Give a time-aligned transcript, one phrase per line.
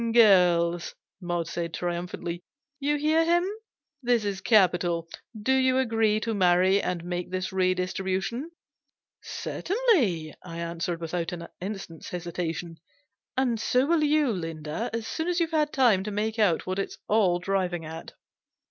[0.13, 2.43] "Girls," Maud said, triumphantly,
[2.79, 3.47] "you hear him.
[4.01, 5.07] This is capital.
[5.39, 8.49] Do you agree to marry and make this redistribution?""
[9.43, 12.77] Certainly," I answered, without an instant's hesitation."
[13.37, 16.79] And so will you, Linda, as soon as you've had time to make out what
[16.79, 18.13] it's all driving at."